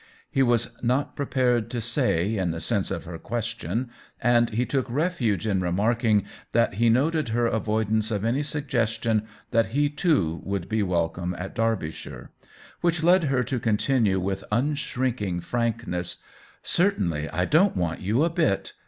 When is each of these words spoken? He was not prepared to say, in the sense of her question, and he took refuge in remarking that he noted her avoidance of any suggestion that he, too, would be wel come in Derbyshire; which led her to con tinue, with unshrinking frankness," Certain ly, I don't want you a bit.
He 0.31 0.41
was 0.41 0.75
not 0.81 1.15
prepared 1.15 1.69
to 1.69 1.79
say, 1.79 2.35
in 2.35 2.49
the 2.49 2.59
sense 2.59 2.89
of 2.89 3.03
her 3.03 3.19
question, 3.19 3.91
and 4.19 4.49
he 4.49 4.65
took 4.65 4.89
refuge 4.89 5.45
in 5.45 5.61
remarking 5.61 6.25
that 6.53 6.73
he 6.73 6.89
noted 6.89 7.29
her 7.29 7.45
avoidance 7.45 8.09
of 8.09 8.25
any 8.25 8.41
suggestion 8.41 9.27
that 9.51 9.67
he, 9.77 9.91
too, 9.91 10.41
would 10.43 10.67
be 10.67 10.81
wel 10.81 11.07
come 11.09 11.35
in 11.35 11.51
Derbyshire; 11.53 12.31
which 12.79 13.03
led 13.03 13.25
her 13.25 13.43
to 13.43 13.59
con 13.59 13.77
tinue, 13.77 14.17
with 14.17 14.43
unshrinking 14.51 15.39
frankness," 15.41 16.17
Certain 16.63 17.07
ly, 17.11 17.29
I 17.31 17.45
don't 17.45 17.77
want 17.77 17.99
you 18.01 18.23
a 18.23 18.31
bit. 18.31 18.73